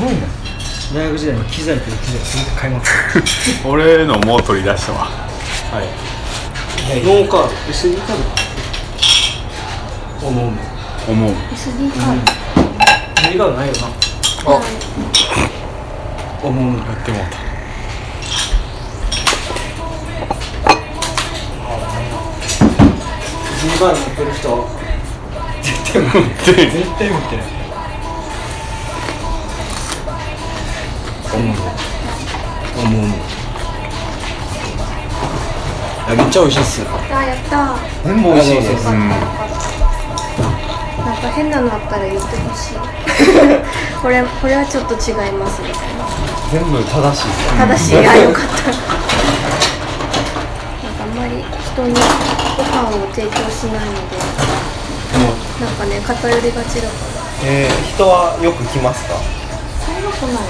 [0.00, 0.20] ごいな
[0.94, 2.88] 大学時代の機材という機材全て買いまくっ
[3.66, 5.08] 俺のもう取り出したわ
[5.70, 5.86] たはい。
[7.04, 7.48] ノーカード。
[7.70, 8.30] SD カードか。
[10.26, 10.32] 思う。
[10.46, 10.58] もん
[11.08, 11.32] 思う。
[11.54, 12.22] SD カード。
[13.22, 13.78] SD カードないよな。
[14.46, 14.60] あ。
[16.42, 16.78] 思う。
[16.78, 17.40] やってもうた。
[23.78, 24.68] カード持ってる人？
[25.62, 26.70] 絶対持ってでる。
[26.72, 27.59] 絶対持ってない
[31.34, 31.56] 思う
[32.82, 33.12] 思うもんい
[36.10, 36.80] やめっちゃ美味しいっす。
[36.80, 37.76] よあやった。
[38.04, 38.88] 全部美味しいです。
[38.88, 39.08] うん。
[39.10, 39.18] なん
[41.22, 42.78] か変なのあったら言ってほしい。
[44.02, 46.04] これこれはちょっと違いますみたいな。
[46.50, 47.28] 全部正しい。
[47.28, 47.98] です正しい。
[48.08, 48.48] あよかった。
[48.66, 48.72] な
[50.90, 52.00] んかあんまり人にご
[52.64, 54.18] 飯を提供しないので
[55.60, 56.92] なんかね偏りがちだから。
[57.44, 59.14] えー、人はよく来ますか？
[59.86, 60.42] そんな来ない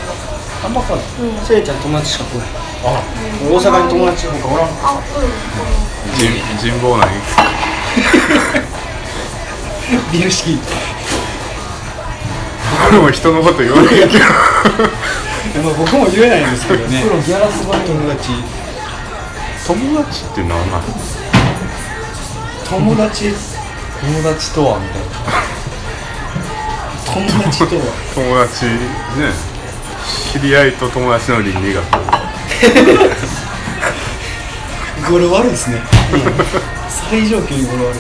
[0.62, 1.44] あんま来ないのうん。
[1.44, 2.46] せいちゃん友達しか来ない。
[2.84, 3.02] あ。
[3.42, 5.32] 大阪に友達なんかおらんあうん
[6.16, 7.08] 人人望ない？
[10.12, 10.58] 美容式
[12.90, 14.24] 俺も人のこと言わないけど。
[15.64, 17.02] まあ僕も言えないんですけどね。
[17.02, 18.30] プロギャラスバに友達
[19.66, 20.82] 友達って何なの
[22.68, 23.34] 友達？
[24.00, 25.08] 友達とはみたいな。
[27.10, 27.82] 友達とは？
[28.14, 29.49] 友達ね
[30.32, 31.84] 知り合いと友達の倫理学。
[35.10, 35.80] 語呂悪いですね。
[37.10, 37.98] 最上級に語呂悪い。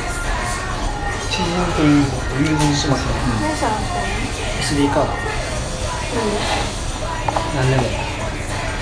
[1.30, 1.44] 知人
[1.76, 2.06] という
[2.40, 3.02] 友人します
[3.40, 4.06] 何さらったの
[4.62, 5.08] SD カード
[7.56, 7.82] 何でも。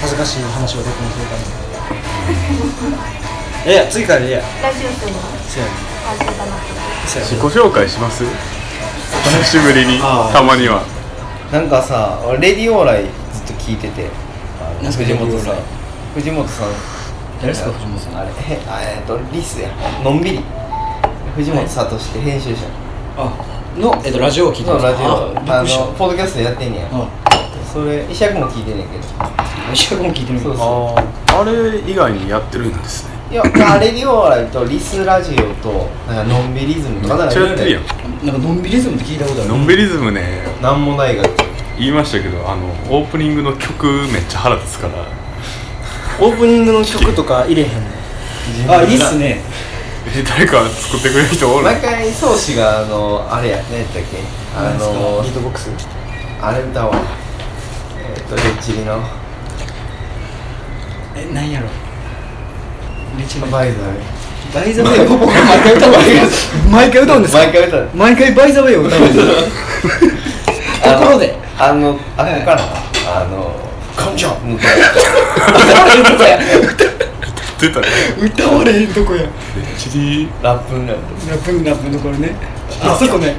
[0.01, 1.19] 恥ずかしい話をできませ
[2.89, 2.97] んか
[3.67, 5.67] らいや次からいやラジオするのせや
[7.27, 8.23] 自己紹介します？
[9.25, 10.01] 久しぶりに
[10.33, 10.83] たまには
[11.53, 14.11] なんかさ俺レディオーライずっと聞いてて。
[14.81, 15.55] 藤本さん。
[16.15, 16.69] 藤本さん。
[17.41, 18.17] 誰ですか藤本さん？
[18.19, 18.33] あれへ
[18.69, 19.71] あえっとリスや。
[20.05, 20.41] のんびり。
[21.35, 22.67] 藤本聡って編集者。
[23.17, 23.33] あ
[23.79, 25.07] の、えっと、ラジオを聞いてのラジオ。
[25.07, 26.89] あのポッドキャストやってんねや。
[26.93, 27.09] あ
[27.73, 29.05] それ石役も聞いてんねんけど。
[29.73, 31.01] 石川君も聞いてるそううそう。
[31.35, 33.17] あれ以外にやってるんですね。
[33.31, 37.85] いやまあレディオーライとリスラジオとなんかのんびりズムとかめっちゃやってるやん。
[38.27, 39.51] なんかのんびりズムって聞いたことある。
[39.51, 41.23] のんびりズムねなんもないが
[41.79, 45.07] 言いましたけどあのオープニングの曲めっちゃ腹立つから。
[46.21, 47.71] オープニングの曲とか入れへん
[48.67, 48.73] の？
[48.75, 49.41] あいいっすね。
[50.17, 51.65] え誰か作ってくれる人おる？
[51.65, 54.19] 毎回宗師があのあれや何やったっけ？
[54.57, 55.71] あのビートボックス？
[56.43, 56.95] あれ歌おう
[58.17, 59.01] えっ、とレッチリの。
[61.17, 61.69] えなんやろ？
[63.17, 65.07] めちゃ By the。By the Way？
[65.07, 65.93] を毎回歌う
[66.71, 67.39] 毎回歌うんですか？
[67.45, 69.19] 毎回歌う毎回 By the Way を歌うんです
[70.95, 72.55] ところであのあここか
[73.07, 73.55] あの
[73.97, 74.65] 感情向こ
[77.59, 77.87] 出たね
[78.21, 79.29] 歌われへんとこや。
[79.77, 82.37] チリうラップになるラップラップのところね。
[82.83, 83.35] あそこね。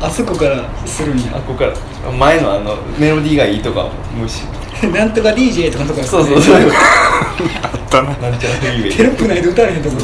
[0.00, 1.36] あそこからするんや。
[1.36, 2.12] あここから。
[2.12, 4.44] 前のあのメロディーがいいとかも無視。
[4.94, 6.54] なんとか DJ とかのとこやそうそうそう。
[7.62, 8.08] あったな。
[8.30, 9.96] なんちゃらフリーウェイテロップないと歌われへんとこ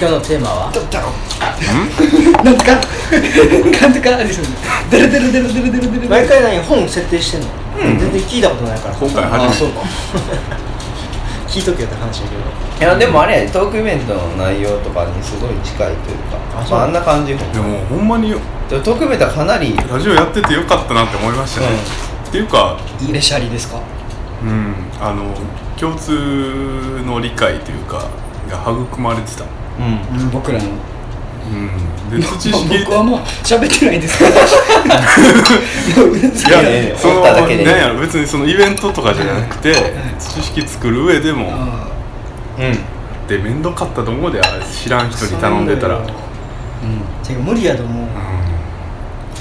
[0.00, 0.72] 今日のテーマは？
[0.72, 0.80] な
[2.52, 2.80] んとかな
[3.88, 4.56] んとかですよね。
[4.90, 7.48] デルデルデルデルデルデル毎回何本設定してんの？
[7.76, 8.94] 全然聞いたことないから。
[8.96, 9.44] 今回初めて。
[9.44, 9.82] あそうか。
[11.52, 12.40] 聞いとけよって話だけど。
[12.80, 16.38] いやでもあれやでトークイベントの内容とかにすごい近いというか。
[16.58, 16.78] あそう。
[16.78, 18.30] まあ、あんな感じでもほんまに
[18.70, 21.66] でもトークイベントはかなりラジオやっててよかったなって思いましたね、
[22.26, 23.76] っていうかいいレシャリですか？
[24.42, 25.24] うんあの
[25.78, 28.08] 共通の理解というか
[28.48, 29.44] が育まれてた。
[29.44, 29.59] うん
[30.32, 30.64] 僕らの。
[30.64, 30.68] う
[31.52, 31.68] ん。
[32.10, 34.30] で土式僕はもう喋ってないですから
[36.50, 37.64] いや、いやいやそのおっただけで。
[37.64, 39.72] なんやろ別にそのイベントとかじゃなくて
[40.18, 41.86] 知識作る上でもあ
[42.58, 42.78] うん。
[43.28, 44.40] で面倒かったと思うで
[44.72, 46.08] 知らん人に頼んでたら、うんうん。
[47.26, 48.08] てか無理やと思う。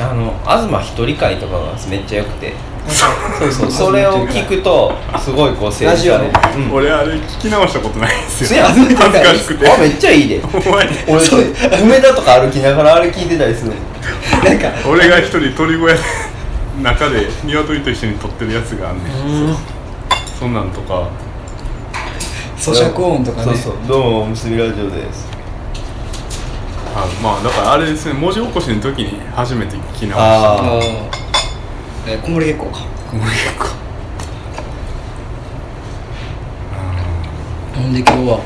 [0.01, 0.33] あの
[0.69, 2.53] 東一人会とかがめっちゃ良くて
[2.89, 6.31] そうそうそれを聞くとすごいこう成ラジオね。
[6.55, 6.73] うん。
[6.73, 8.15] 俺あれ聞き直したことない。
[8.17, 8.63] んですよ。
[8.65, 9.03] 恥ずか
[9.35, 9.71] しくて。
[9.71, 10.41] あめっちゃいいで。
[10.43, 13.71] お前俺梅田とか歩きながらあれ聞いてたりする。
[13.71, 13.77] の
[14.43, 16.01] なんか俺が一人鳥小屋で
[16.81, 19.03] 中で鶏と一緒に撮ってるやつがあんね
[19.51, 19.55] ん。
[20.39, 21.09] そんなんとか。
[22.57, 23.45] 咀嚼音とかね。
[23.45, 25.27] そうそうどうもむすびラジオです。
[26.95, 30.17] あまあだからあれですね文字起こしの時に初めて聞き直した。
[30.17, 31.18] ああー
[32.11, 32.79] えー、小森月光か。
[32.79, 32.85] も
[33.19, 33.65] う結構
[37.75, 38.41] ほんで今日は？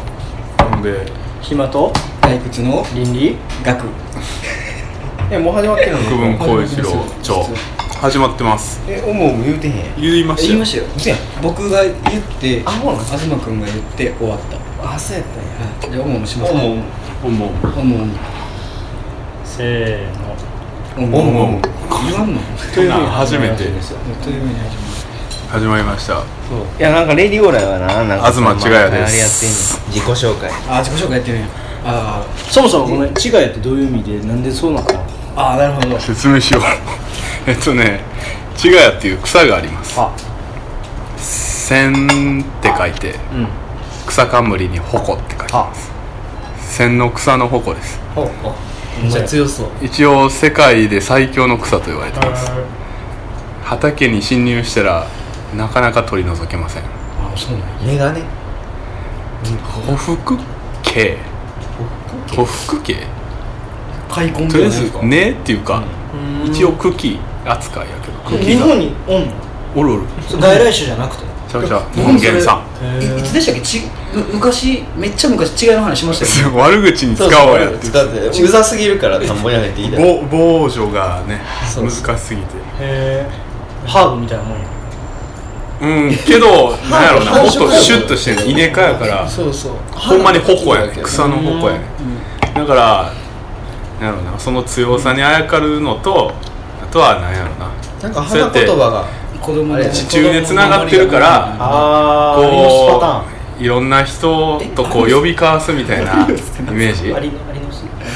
[0.69, 1.05] ほんで？
[1.41, 1.93] 暇と？
[2.21, 2.85] 退屈の？
[2.93, 3.37] 倫理？
[3.63, 3.85] 学。
[5.31, 5.97] いやもう始まってるの？
[5.99, 7.47] 国分光一郎長
[8.01, 10.49] 始まってますえおもおも言うてへん言いましたよ。
[10.49, 10.73] 言いまし
[11.05, 11.15] たよ。
[11.41, 11.95] 僕が言っ
[12.41, 14.39] てあそうなん東君が言って終わっ
[14.81, 14.93] た。
[14.93, 15.25] あそうやっ
[15.81, 15.95] たんや。
[15.95, 16.83] じゃあおもおもしますおもおも
[17.23, 17.45] おも
[17.77, 18.13] おもおも
[19.45, 21.05] せーの。
[21.05, 21.23] おもお
[21.53, 22.41] もおも言わんの？
[22.75, 23.55] こんなん初めて。
[23.57, 24.83] というふうに始ま
[25.55, 26.13] る始まりました。
[26.15, 26.23] そう。
[26.79, 28.03] いやなんかレディオーライはな。
[28.03, 29.09] なんか東千賀屋です。
[29.09, 29.57] あれやってんねん。
[29.93, 30.51] 自己紹介。
[30.69, 31.41] あ自己紹介やってるん。
[31.41, 31.47] や
[31.85, 34.87] あそもそもこの「違い」ってどういう意味でなんでそうなの？
[35.35, 35.99] あああなるほど。
[35.99, 36.63] 説明しよう。
[37.45, 38.01] えっとね
[38.55, 39.99] 「ちがや」っていう草があります。
[39.99, 40.09] あ
[41.17, 43.47] 「千」って書いてうん。
[44.05, 45.67] 草冠に「矛」って書いてあ。
[46.69, 47.99] 千の草の矛です。
[48.15, 48.29] ほう
[49.01, 49.67] めっちゃ強そう。
[49.81, 52.51] 一応世界で最強の草と言われてます。
[53.63, 55.07] 畑に侵入したら
[55.55, 56.83] なかなか取り除けません。
[56.83, 57.93] あそうなんや。
[57.93, 58.21] メガネ
[59.63, 60.37] ほふく
[60.83, 61.17] 系
[62.35, 63.07] ほふく系
[64.09, 65.83] 開墾とりあえずではないですか根っていうか
[66.45, 68.65] 一応茎扱いやけど茎が。
[68.65, 69.33] 日本におんの？
[69.75, 70.03] おるおる。
[70.29, 71.23] 外来種じゃなくて？
[71.49, 71.83] ちゃうちゃう。
[71.95, 73.61] 人間さんいいつでしたっけ？
[73.61, 73.89] ちむ
[74.33, 76.57] 昔めっちゃ昔違いの話しましたよね。
[76.61, 77.87] 悪口に使おうやって。
[77.87, 80.05] 使ってうざすぎるから田んぼにあげていいだろ。
[80.05, 81.41] ぼ防除がね
[81.75, 82.47] 難しすぎて。
[82.57, 83.29] へえ
[83.85, 84.65] ハーブみたいなもんや。
[85.81, 89.27] うんけど なんやろなもっとシュッとしてる稲科やから。
[89.27, 89.71] そうそう。
[89.91, 91.81] ほんまに矛やね草の矛やね
[92.55, 93.11] だから
[93.99, 96.31] なんやろなその強さにあやかるのと
[96.83, 97.71] あとはなんやろな。
[98.01, 99.05] なんか花言葉が
[99.41, 101.55] 子供の地中でつながってるから
[102.35, 106.27] こういろんな人とこう呼び交わすみたいなイ
[106.71, 107.13] メージ？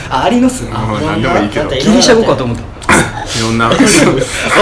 [0.09, 1.69] あアリノスうん何でもいいけど。
[1.69, 2.63] ギリシャ語かと思った。
[3.43, 3.67] ろんな。
[3.67, 3.73] ア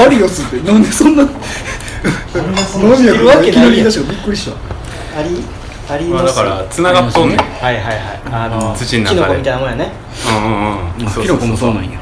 [0.10, 0.72] リオスって。
[0.72, 3.18] なんでそんな知って。
[3.18, 5.20] るわけないやんびっくりした。
[5.20, 5.44] アリ
[5.88, 7.38] アリまあノスだからつながっとんねん。
[7.38, 7.98] はいはいはい。
[8.32, 9.16] あの土の中で。
[9.16, 9.92] キノコみたいなもんやね。
[10.28, 11.10] うんうんうん。
[11.10, 11.48] そうキノコそう。
[11.48, 12.00] そうもそうなんや。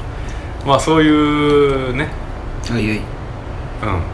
[0.66, 2.08] まあそういうね。
[2.72, 3.02] あいやいや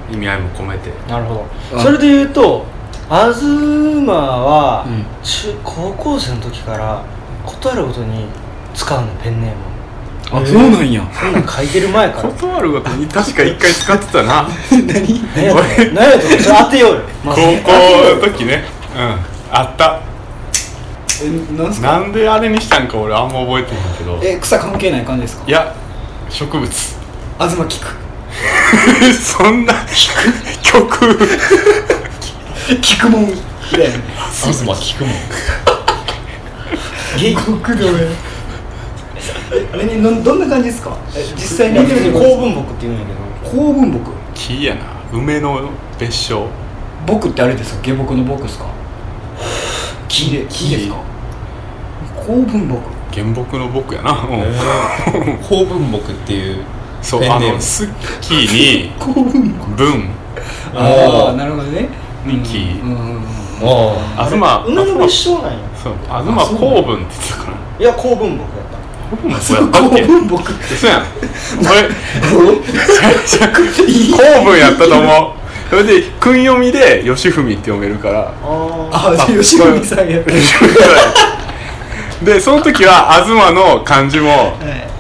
[0.10, 0.16] うん。
[0.16, 0.92] 意味合いも込めて。
[1.08, 1.80] なるほど。
[1.80, 1.84] あ。
[1.84, 2.66] それで言うと
[3.10, 3.42] 東
[4.08, 7.04] はうん中高校生の時から
[7.46, 8.26] ことあるごとに
[8.76, 9.56] 使うのペンネーム
[10.32, 11.02] あそうなんや。
[11.12, 12.30] そんなん書いてる前から。
[12.30, 14.48] 断るごとに確か一回使ってたな。
[14.70, 15.24] 何？
[15.36, 15.64] 何やと
[15.96, 17.00] 何やとそれ当てようよ。
[17.26, 17.72] ま高ず校
[18.28, 18.64] の時ね。
[18.96, 19.16] うん。
[19.52, 20.00] あった。
[21.24, 21.88] えなんすか？
[21.94, 24.20] なんであれにしたんか俺あんま覚えてへんけど。
[24.22, 25.44] え草関係ない感じですか？
[25.48, 25.74] いや
[26.30, 26.70] 植物。
[27.40, 27.88] 東キク
[29.20, 29.74] そんな
[30.62, 31.18] 曲
[32.78, 33.28] 聞くもん。
[37.18, 37.92] ゲイ国道や
[39.52, 40.96] え何どどんな感じですか？
[41.16, 41.80] え実際に。
[42.12, 43.14] 公文木って言うんやけ
[43.50, 44.12] ど公文木。
[44.36, 44.82] 木やな。
[45.12, 45.70] 梅の
[46.00, 46.48] 別称。
[47.08, 47.82] 木ってあれですか？
[47.84, 48.66] 下木の木ですか？
[50.08, 50.70] 木で木。
[50.70, 50.96] ですか？
[52.16, 52.78] 公文木。
[53.12, 54.16] 原木の木やな、う
[55.66, 56.64] 文木っていう
[57.02, 57.48] そうペンネーム。
[57.50, 57.90] あのスッ
[58.22, 59.66] キーに 公文木。
[59.76, 60.10] 文。
[60.76, 61.90] ああなるほどね
[62.26, 63.22] に木うんうんうん
[63.62, 64.40] お東梅
[64.76, 65.58] の別東称なんや。
[65.84, 65.94] そう。
[66.08, 66.24] 東
[66.58, 67.58] 公文って言ってたから。
[67.80, 68.48] いや公文木やっ
[69.10, 70.02] 公文もそうやったっけ？
[70.04, 70.34] 公文木
[70.74, 71.04] 嘘やん。
[71.60, 71.66] 俺
[74.40, 75.40] 公文やったと思う。
[75.70, 78.32] それで訓読みで義文って読めるから。
[78.92, 80.20] たああじゃあ吉文さんや。
[80.20, 80.32] った
[82.26, 84.54] でその時は東の漢字もはい。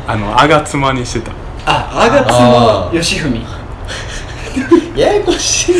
[0.07, 1.31] あの吾妻にしてた。
[1.65, 2.95] ああがつあー。
[2.95, 3.41] の吉文。
[4.95, 5.75] ややこしい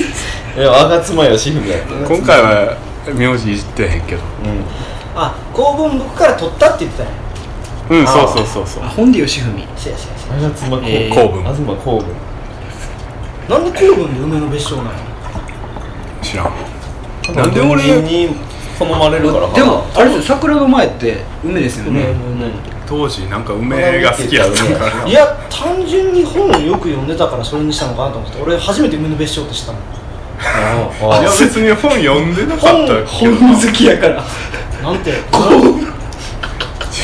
[0.60, 2.78] いや吾妻義文やった今回は
[3.16, 4.22] 名字いじってへんけど。
[4.22, 4.60] うん。
[5.16, 7.10] あ公文木から取ったって言ってた
[7.96, 8.84] うんそうそうそうそう。
[8.84, 9.56] あほんで吉文。
[9.78, 10.50] せやせやせや。
[10.50, 11.16] 吾妻公えー。
[11.16, 12.08] 公文東公文。
[13.48, 14.92] なんで公文で梅の別称なの？
[16.22, 16.52] 知らん。
[17.34, 18.36] なんで俺に
[18.78, 19.54] 好まれるからかな？
[19.54, 20.36] でもあれですよ。
[20.36, 22.12] 桜の前って梅ですよ梅ね。
[22.12, 22.52] 梅
[22.86, 25.08] 当時なんか梅が好きやったから。
[25.08, 28.42] いや単純に本をよく読んでたからそれにしたのかなと思って。
[28.42, 29.99] 俺初めて梅の別称って知ったのあ
[30.40, 34.24] いや別に本読んでなかった本好きやから。
[34.82, 35.14] なんて？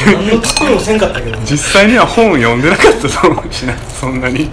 [0.06, 1.38] 何の作りもせんかったけど。
[1.42, 4.50] 実際には本読んでなかったと思うしなそんなに。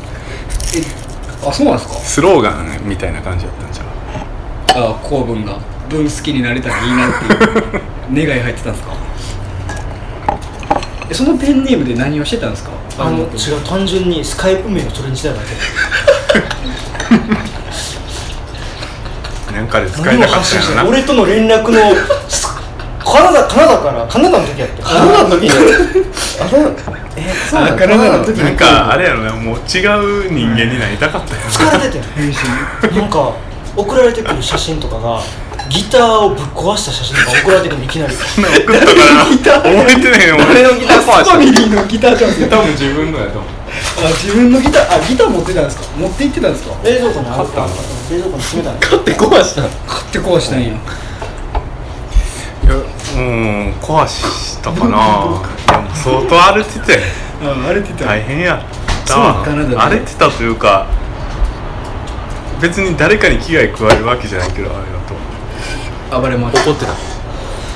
[1.46, 1.94] あそうなんですか？
[1.94, 4.92] スローガンみたいな感じだったんじゃう？
[4.92, 5.58] あ公文が。
[5.88, 7.24] 文好きになれたらいいなって
[7.76, 7.82] いう。
[8.26, 8.92] 願い入ってたんですか？
[11.10, 12.70] えそのペンネームで何をしてたんですか？
[12.98, 13.28] あの違う
[13.66, 15.48] 単純にスカイプ名をそれにしてただけ
[19.62, 21.78] なんかで使何をいたかっ発信してたんやろな俺との連絡の
[23.04, 26.76] カナダカナダからカナダの時やってカナダの時あそう
[27.16, 33.34] えそうなんだあ体の時なんかあれやろなもう違う人間になりたかったよ疲れててなんか
[33.76, 35.20] 送られてくる写真とかが
[35.68, 38.12] ギターをぶっ壊した写真とか送られてくるのいきなり。
[38.14, 39.24] そんな送ったから
[39.62, 42.34] 覚えてないよ俺俺のギターファミリーのギターちゃうん。
[42.50, 43.74] 多分自分のやと思うあ
[44.22, 45.84] 自分のギターあギター持ってたんですか？
[45.96, 46.74] 持って行ってたんですか？
[46.82, 47.66] 冷蔵庫にあった
[48.14, 48.80] 冷蔵庫に詰めたの。
[48.80, 49.68] 買って壊したの。
[49.68, 50.66] 買って壊したんや。
[50.66, 50.78] いや
[53.16, 54.88] うん壊したかな。
[54.88, 54.96] いや
[55.94, 56.98] 相当荒れてて。
[57.42, 58.04] あ荒れてた。
[58.06, 58.62] 大変やっ
[59.06, 59.14] た。
[59.14, 59.76] そうかなだって。
[59.76, 60.86] 荒れてたというか
[62.60, 65.14] 別に誰かに危害加えるわけじゃないけどあれだと。
[66.20, 66.70] 暴れました。
[66.70, 66.92] 怒ってた。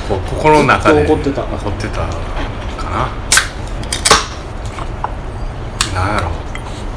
[0.08, 1.42] 心の中でずっと怒ってた。
[1.42, 2.06] 怒ってたか
[2.90, 3.08] な
[5.96, 6.30] なんやろ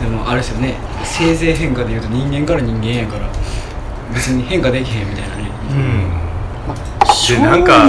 [0.02, 0.76] でもあれですよね。
[1.04, 3.28] 生前変化でいうと人間から人間やから。
[4.14, 5.52] 別に変化できへんみたいなね。
[5.72, 6.12] うん。
[7.28, 7.88] でなんか、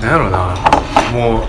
[0.00, 0.54] なんやろな。
[1.12, 1.40] も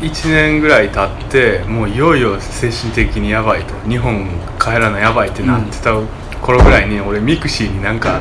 [0.00, 3.74] う1年ぐらい経ってもういよいよ精神的にやばいと。
[3.88, 4.26] 日本
[4.58, 5.92] 帰らなやばいってなってた
[6.40, 8.20] 頃ぐらいに、俺ミクシーになんか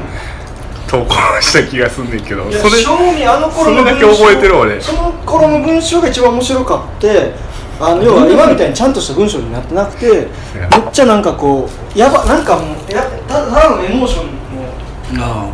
[0.88, 2.50] 投稿した気がすんねんけど。
[2.50, 4.82] いやそれ正味あの頃のそれだけ覚えてる俺。
[4.82, 7.34] その頃の文章が一番面白かって
[7.80, 14.72] あの要は今みたいにちゃんとした文章になってなくてめっちゃなんかこうやばなんかもうやたただのエモーションも
[15.20, 15.52] あ。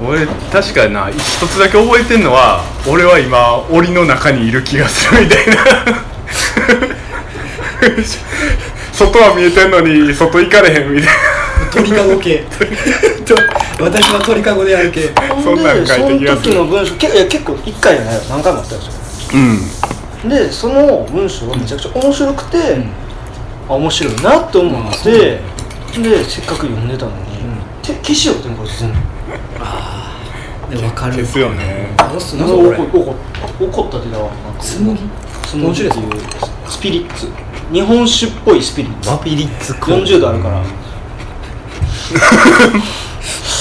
[0.00, 5.54] 俺確かにな一つだけ覚えてんのは俺は今檻の中にいる気がするみたいな。
[8.92, 11.12] 外は見えてんのに外行かれへんみたいな。
[11.72, 12.44] 鳥かご系。
[13.80, 15.10] 私は鳥かごでやる系。
[15.42, 16.48] そんなん書いた気がす。
[16.48, 18.88] るその時の文章けいや結構一回じゃないよ何回もあったでし
[19.34, 19.56] うん。
[19.56, 19.58] ょ
[20.26, 22.90] でその文章がめちゃくちゃ面白くて、ん。
[23.68, 27.26] あ面白いなって思まあって、そうだねでせっかく読んでたのに、
[27.82, 28.96] て消しようってんこいつ全部
[30.70, 31.16] で分かる。
[31.16, 31.88] ですよね。
[32.10, 34.30] どうすんの怒ったって言ったわ。
[34.30, 34.96] なんか紬
[35.46, 36.10] スモジっていう
[36.68, 37.28] スピリッツ。
[37.72, 39.10] 日本酒っぽいスピリッツ。
[39.10, 40.62] マピリッツコ40度あるから。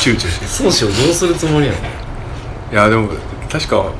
[0.07, 1.79] 集中して宗師をどうするつもりやね
[2.71, 3.09] いやでも
[3.49, 3.91] 確か、うん、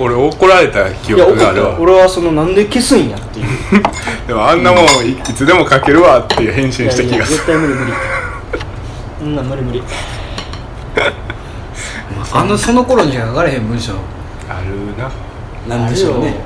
[0.00, 1.78] 俺怒られた記憶があるわ。
[1.80, 3.46] 俺はそのなんで消すんやっていう。
[4.28, 7.92] でもあんなもんいいつでも書けるわっていう返信したいやいや気がする絶対無理無理。
[9.18, 9.82] そんなん無理無理。
[12.32, 13.92] あのその頃にしか書かれへん文章。
[14.48, 14.96] ある
[15.68, 15.76] な。
[15.76, 16.36] なんでしょうね。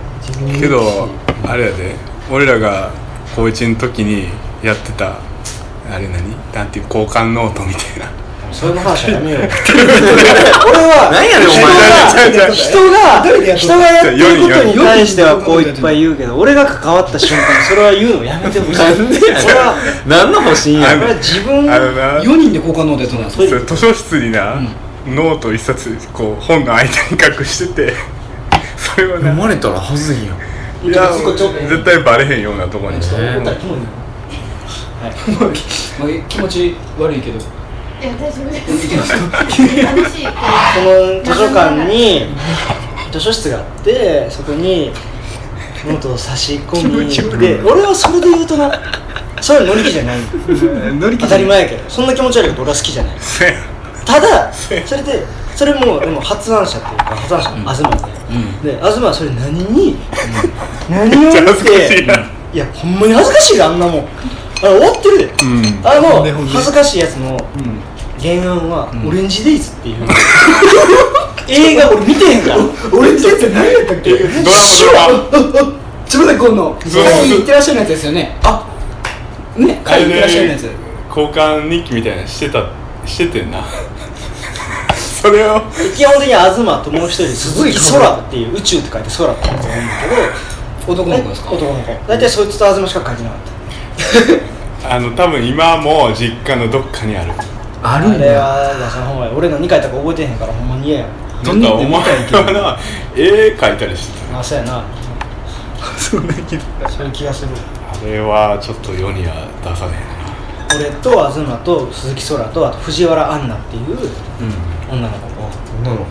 [0.61, 1.09] けど
[1.47, 1.97] あれやで。
[2.31, 2.91] 俺らが
[3.35, 4.29] 高1の時に
[4.63, 5.19] やってた
[5.93, 6.35] あれ何？
[6.53, 8.11] なんていう交換ノートみたいな
[8.59, 9.49] そういう話はやめよう 俺
[10.79, 11.61] は何やねんお前。
[12.53, 18.79] 人が誰でやっと人がやってることに対してはこういっぱい言うけど俺が関わった瞬間それは言うのやめてほしい。
[18.79, 19.45] なんでやねん。
[19.45, 19.75] 俺は
[20.07, 22.19] 何の欲しいんや俺は自分あのな。
[22.21, 24.55] 4人で交換ノートやったんですそれ図書室にな、
[25.07, 26.89] ノート一冊こう本の間に
[27.39, 27.95] 隠してて。
[28.79, 29.29] それをな。
[29.31, 30.27] 飲まれたらはずいやん。
[30.89, 31.11] いや
[31.69, 33.03] 絶対バレへんようなとこに。
[33.03, 33.33] してえ。
[33.37, 33.75] 思ったらキモ
[36.09, 37.39] い 気持ち悪いけど
[38.01, 39.85] いや大丈夫です。
[39.85, 40.27] 楽しい。
[40.27, 42.27] その図書館に
[43.11, 44.93] 図書室があってそこに
[45.87, 48.71] ノートを差し込みで 俺はそれで言うとな
[49.41, 50.17] それは乗り気じゃない。
[51.19, 53.17] 当たり前やけどそんな気持ち悪いこと俺は好きじゃない。
[54.05, 57.79] ただそれでそれもでも発案者っていうか発案者の東
[58.63, 59.97] で、で東はそれ何に、
[60.91, 62.05] 何を見て
[62.53, 64.09] いやほんまに恥ずかしいであんなもん
[64.63, 65.81] あれ終わってるで、うん。
[65.85, 66.53] あのほんでほんで。
[66.53, 67.81] 恥ずかしいやつのうん。
[68.21, 69.97] 原案は「オレンジデイズ」っていう。
[71.49, 72.57] 映画俺見てへんから。
[72.93, 74.11] オレンジデイズって何やったっけ？
[74.11, 74.19] ド
[74.93, 75.31] ラマ
[76.09, 77.05] ちょっと待って今度そう。
[77.05, 78.37] 会いに行ってらっしゃるやつですよね。
[78.43, 78.65] あ
[79.57, 80.71] ね会いに行ってらっしゃるやつ。
[81.09, 82.63] 交換日記みたいなのしてた
[83.07, 83.59] しててんな。
[85.23, 85.61] それを。
[85.97, 89.93] 基本的には東ともう一人鈴木空っていう宇宙って書いて空ってやつがいるんだ
[90.87, 91.51] けど男の子ですか？
[91.53, 91.93] 男の子。
[92.09, 93.56] 大体そいつと東しか書いてなかった
[94.89, 97.33] あの多分今も実家のどっかにある。
[97.83, 101.07] ああれはだからほんま俺の2回とか覚えてへんからほんまに嫌や。
[101.45, 102.79] なんかお前はな
[103.15, 104.39] 絵描いたりしてた。
[104.39, 104.83] あそうやな。
[105.99, 107.51] そうだけどそういう気がする。
[107.93, 109.33] あれはちょっと世には
[109.65, 109.93] 出さね
[110.75, 114.11] 俺と東と鈴木空とあと藤原杏奈っていう
[114.91, 115.27] 女の子
[115.85, 116.07] 女の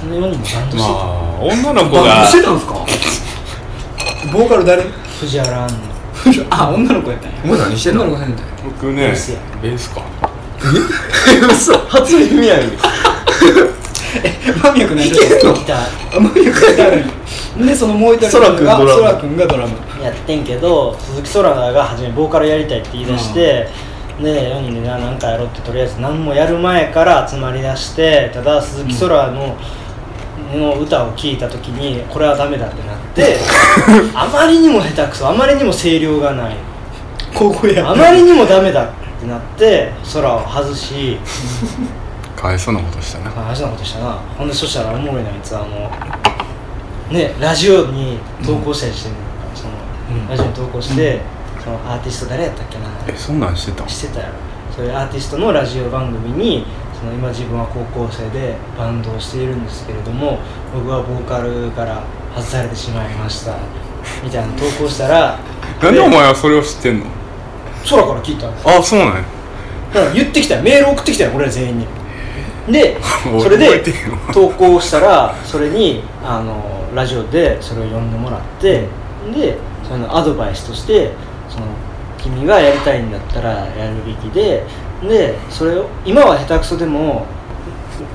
[0.00, 2.74] その4人でバンドえしてまあ女の子バンがドしてたんですか？
[4.32, 4.82] ボーカル誰？
[4.82, 4.88] た
[5.20, 5.95] 藤原杏奈
[6.50, 7.38] あ女の子やったんや。
[7.44, 7.96] お前何してん？
[7.96, 8.52] の女の子やったんや。
[8.64, 9.14] 僕ね
[9.62, 10.02] ベースか。
[11.50, 11.72] 嘘。
[11.88, 12.60] 初耳やん
[14.62, 15.76] 間宮君何してたんですギタ
[17.54, 19.02] 君でそのもう一人の子が空君ドラム。
[19.02, 19.72] 空君がドラム。
[20.00, 23.68] ーやってんけど鈴木空が初めボーカルやりたいって言い出して、
[24.20, 29.56] で4人でな何かやろうってとりあえず何もやる前から集まりだしてただ鈴木空の,、
[30.54, 33.36] の歌を聴いた時にこれはダメだってなって
[34.14, 36.56] あまりにも下手くそあまりにも声量がない。
[37.34, 38.86] 高校やあまりにもダメだっ
[39.20, 41.18] てなって空を外し
[42.34, 43.28] かわいそうなことしたな。
[43.28, 44.18] あ話なことしたな。
[44.38, 45.90] ほんでそしたらおもろいなあいつあの
[47.10, 49.18] ねラジオに投稿したりしてんの、
[49.54, 49.70] その
[50.30, 51.20] ラジオに投稿して、
[51.62, 52.84] そのアーティスト誰やったっけな。
[53.08, 54.26] えそんなんしてたしてたよ
[54.74, 56.66] そういうアーティストのラジオ番組に
[57.00, 60.38] その今自分は高校生でバンドをしているんですけれども
[60.74, 62.02] 僕はボーカルから
[62.34, 63.56] 外されてしまいました。
[64.22, 65.38] みたいな投稿したら
[65.82, 67.06] なんでお前はそれを知ってんの？
[67.88, 69.14] 空から聞いたんですあそうなんや。
[69.94, 70.62] だから言ってきたよ。
[70.62, 71.86] メール送ってきたよ俺ら全員に。
[72.70, 72.96] で
[73.32, 73.84] 俺それで
[74.32, 76.54] 投稿したらそれにあの
[76.94, 78.86] ラジオでそれを読んでもらって
[79.34, 79.56] で
[79.88, 81.12] そのアドバイスとして
[81.48, 81.66] その
[82.18, 84.64] 君がやりたいんだったらやるべきで
[85.02, 87.26] でそれを今は下手くそでも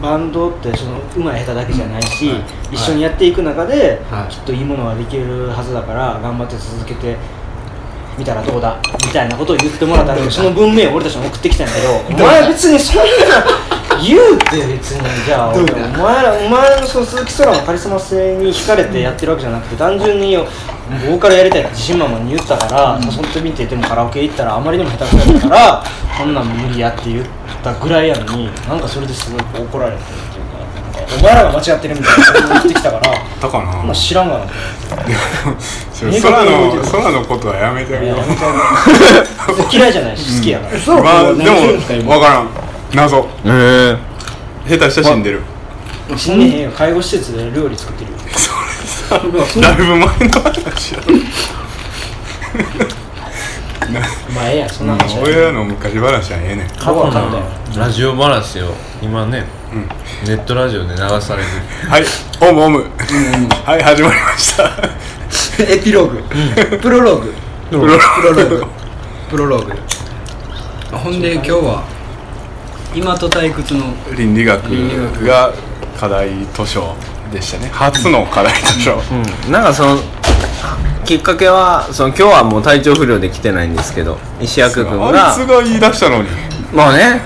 [0.02, 2.42] バンドってその上手い下手だけじゃないし、はい。
[2.72, 4.34] 一緒にやっていく中で、はい。
[4.34, 7.18] きっといいものができるはずだから頑張って続けて
[8.18, 13.04] みたらどうだみたいなことを言ってもらったらその文面を俺たちに送ってきたんやけどお前別にそんな
[14.02, 20.38] 言うって別にじゃあお前らお前のその鈴木空のカリスマ性に惹かれてやってるわけじゃなくて単純に
[20.92, 25.84] ボーカルやりたいって自信満々に言ったから、誘ってみてでもカラオケ行ったらあまりにも下手くそやったから
[26.18, 27.26] こんなん無理やって言っ
[27.64, 33.02] たぐらいやのになんかそれですごい怒られてるっていうかなんかお前らが間違ってるみたいなこと言ってきたから
[33.42, 33.66] だかな。
[33.84, 34.46] まあ知らんがな。
[36.02, 38.18] 空の空のことはやめてみよ
[39.72, 41.44] 嫌いじゃないし好きやから、まあで
[42.04, 42.50] も分からん。
[42.94, 43.28] 謎。
[43.46, 43.98] え
[44.68, 45.42] 下手したら死んでる。
[46.18, 46.72] 死んでへんよ。
[46.72, 48.18] 介護施設で料理作ってるよ
[49.12, 50.08] だいぶ前の
[50.42, 51.02] 話や
[54.34, 54.70] まあええやん。
[54.70, 57.44] そんなうん話は俺らの昔話はええねん過去はかんだよ
[57.78, 59.46] ラジオ話を今ね、
[60.26, 61.48] ネットラジオで流される。
[61.90, 62.04] はい。
[62.42, 62.86] オムオム。
[63.66, 64.70] はい始まりました。
[65.64, 66.78] エピローグ。
[66.78, 67.34] プロローグ。
[67.70, 68.66] プロローグ。
[69.30, 69.74] プロローグ。
[70.98, 71.84] ほんで今日は
[72.94, 74.70] 今と退屈の倫理学。
[74.70, 75.54] 倫理学が
[76.00, 76.96] 課題図書
[77.32, 77.70] でしたね。
[77.70, 79.52] 初の課題図書うん。
[79.52, 79.98] なんかその
[81.06, 86.30] きっかけはその今日はもう体調不良で来てないんですけど石役君あがいつが言い出したのに。
[86.74, 87.22] まあね。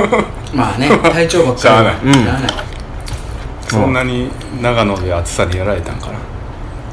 [0.52, 1.60] まあね体調ばっかり。
[1.60, 1.94] しゃあない。
[2.04, 2.12] うん。
[2.12, 2.50] しゃあない。
[3.68, 4.30] そんなに
[4.60, 6.12] 長野で暑さにやられたんかな。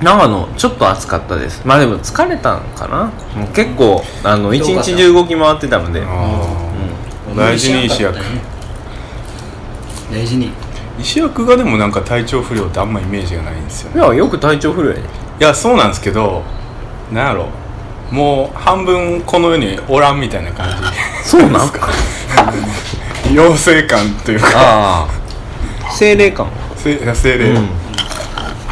[0.01, 1.61] 長野ちょっと暑かったです。
[1.65, 3.05] まあでも疲れたんかな。
[3.35, 6.01] もう結構あの一日中動き回ってたので。
[6.01, 6.67] あー。
[7.37, 8.17] 大事に石役
[10.11, 10.51] 大事に
[10.99, 14.01] 石役がでもなんか体調不良ってあんまイメージがないんですよね。
[14.01, 15.01] いやよく体調不良やで。
[15.01, 15.03] い
[15.39, 16.43] やそうなんですけど
[17.11, 17.47] なんやろ。
[18.11, 21.29] もう半分この世におらんみたいな感じ。
[21.29, 21.89] そうなんか。
[23.29, 25.09] 妖精感というか
[25.91, 27.65] 精霊感精精霊、うん。
[27.65, 27.69] ま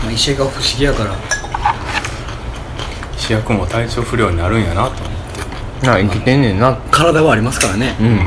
[0.08, 1.14] あ石が不思議やから
[3.18, 4.64] 石役も体調不良になるん。
[4.64, 4.96] やなと思っ
[5.82, 6.42] てな生きてん。
[6.42, 6.60] ねん。
[6.60, 8.18] な体はありますからねうん。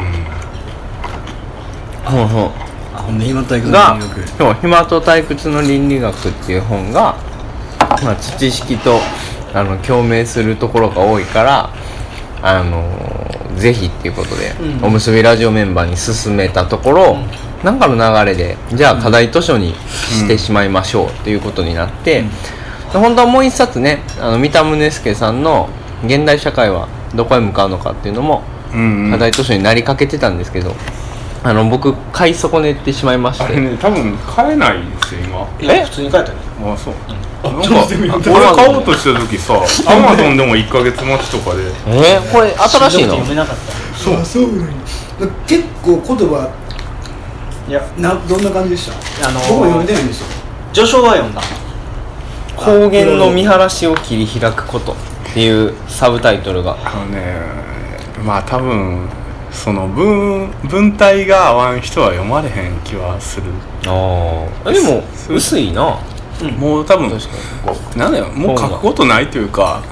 [2.04, 2.67] ほうほうあほん
[3.16, 4.28] で今と退屈のが倫理学。
[4.28, 7.16] そう「暇と退屈の倫理学」っていう本が、
[8.02, 9.00] まあ、知識と
[9.54, 11.70] あの共鳴するところが多いから
[12.42, 12.84] あの
[13.56, 14.84] ぜひっていうことで、うん。
[14.84, 17.16] おむすびラジオメンバーに勧めたところ、
[17.64, 19.74] なんかの流れでじゃあ課題図書に
[20.10, 22.22] してしまいましょうっていうことになって、
[22.92, 25.68] で本当はもう一冊ねあの三田宗介さんの
[26.06, 28.42] 「現代社会はどこへ向かうのか」っていうのも
[28.72, 30.76] うん、うん、課題図書になりかけてたんですけど、
[31.44, 35.48] あの僕買い損ねてしまいましあれてね多分買えないですよ今。
[35.60, 35.84] え？
[35.84, 36.94] 普通に書いたねあそう、
[37.44, 39.54] なんか俺買おうとした時さ
[39.86, 41.62] アマゾンでも1ヶ月待ちとかで。
[41.86, 42.18] え？
[42.18, 43.10] ー、これ新しいの？
[43.14, 43.98] 読めなかった。
[43.98, 44.24] そう。
[44.24, 44.42] そう。
[44.56, 44.66] なんや
[45.46, 46.48] 結構言葉
[47.68, 47.82] いや。
[47.98, 49.28] などんな感じでした？
[49.28, 50.26] あのー僕も読んでないんですよ。
[50.72, 51.40] 序章は読んだ。
[52.56, 54.94] 高原の見晴らしを切り開くことっ
[55.32, 56.76] ていうサブタイトルが。
[56.84, 57.36] あのね
[58.24, 59.08] まあ多分
[59.50, 63.46] その文文体が合わん人は読まれへん気はする、
[63.86, 65.98] ああでも薄いな。
[66.56, 67.28] もう多分確か
[67.72, 67.76] に。
[67.76, 69.82] こなんだよもう書くことないというか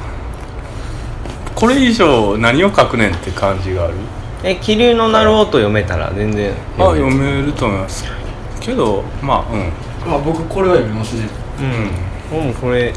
[1.57, 3.95] これ以上何を書くねんって感じがある。
[3.95, 3.97] う
[4.45, 6.53] え気流の鳴る音読めたら全然。
[6.79, 8.05] あ読めると思います。
[8.61, 9.73] けどまあうん。
[10.11, 11.29] まあ僕これは読みますね。
[12.33, 12.47] うん。
[12.49, 12.93] うんこれ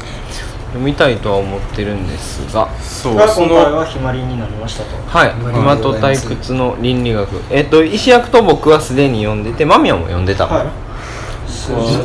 [0.70, 3.16] 読みたいとは思ってるんですがそう。
[3.16, 4.96] が今回はひまりになりましたと。
[5.06, 5.30] はい。
[5.30, 7.28] うん暇と退屈の倫理学。
[7.50, 10.46] えっと石役と僕はすでに読んでて間宮も読んでた。
[10.46, 10.66] はい。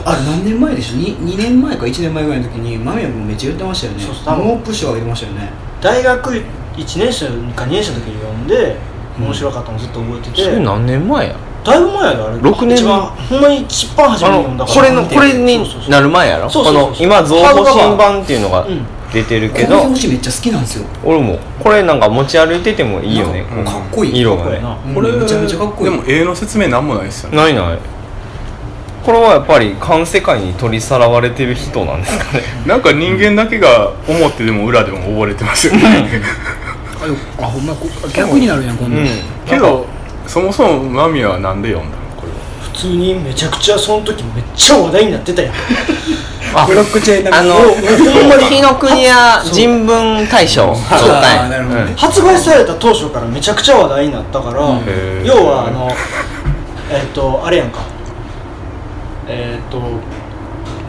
[0.05, 3.99] あれ何年前でしょ 2, 2年前か1年前ぐらいの時に間宮君めっちゃ言ってましたよね。
[3.99, 5.49] そうそうモープ賞あげてましたよね。
[5.81, 6.43] 大学1
[6.99, 8.75] 年生か2年生の時に読んで
[9.17, 12.41] 面白かったのずっと覚えてて、それ何年前やだいぶ前やであれ。
[12.41, 12.77] 六年。
[12.77, 16.49] 一番ほんまに一番初あめに読んだのこれのこれになる前やろ？
[16.49, 18.85] この今増補新版っていうのがうん。
[19.13, 20.85] 出てるけこのど、めっちゃ好きなんですよ。
[21.01, 23.63] 俺もこれなんか持ち歩いててもいいよね、うん。
[23.63, 24.19] かっこいい。
[24.19, 24.59] 色がね。
[24.59, 25.91] かっこれめちゃめちゃかっこいい。
[25.91, 27.37] でも絵の説明なんもないですよね。
[27.37, 27.79] ないない。
[29.05, 32.43] これはやっぱり環世界に取りさらわれてる人なんですかね。
[32.67, 36.09] なんか人間だけが表でも裏でも溺れてますよね。
[37.39, 39.07] あほんまこ逆になるやん今度、うん。
[39.45, 39.85] けど
[40.27, 42.03] そもそもマミはなんで読んだの？
[42.15, 42.37] これは。
[42.61, 45.53] 普通にめちゃくちゃその時めっちゃ話題になってたやん。
[46.67, 47.61] ブロックチェーンあのほ
[48.25, 55.25] んまに紀ノ国屋人文大賞あそうね発売された当初からめちゃくちゃ話題になったから、へー。
[55.25, 55.91] 要はあの
[56.89, 57.79] えっ、とあれやんか。
[59.27, 59.79] えっ、と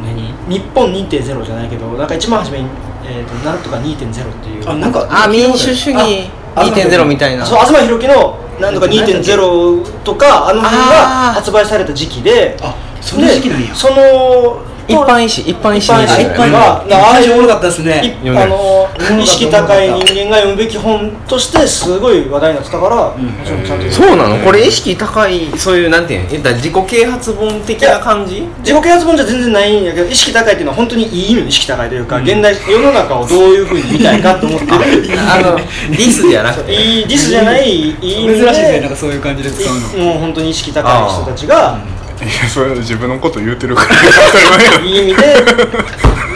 [0.04, 0.32] 何？
[0.48, 2.68] 日本2.0じゃないけどなんか一番初めに、
[3.04, 4.70] えー、となんとか2.0っていう。
[4.70, 7.44] あなんかあ民主主義2.0みたいな。
[7.44, 12.56] そう東博樹のなんとか2.0とかあの辺が発売された時期で。
[12.62, 13.68] あその時期なんや。
[13.68, 16.14] でその一般医師一般医師一般医師。
[16.14, 18.88] あ一般ががああいうおもろかったですいねあの
[19.20, 23.90] 意識高い人間が読むべき本としてすごい話題になってたから、もちろんちゃんと。
[23.90, 24.44] そうなの？
[24.44, 26.30] これ意識高いそういうなんていうの？
[26.30, 28.42] 言ったら自己啓発本的な感じ？
[28.58, 34.72] 自己啓発本じゃ全然ないんやけど意識高いっていうのは本当にいい意味の意識高いというか、現代世の中をどういうふうに見たいかと思ってる
[35.18, 36.72] あのディスじゃなくて。
[36.72, 38.72] いいディスじゃないいい意味珍しいですね。
[38.72, 40.04] なんでかそういう感じで使うの。
[40.04, 41.80] いもう本当に意識高い人たちが
[42.22, 45.36] いやそれは自分のこと言うてるから当たり前やいい意味で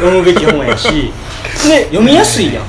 [0.00, 1.12] 読むべき本やし
[1.68, 2.64] で 読みやすいやん。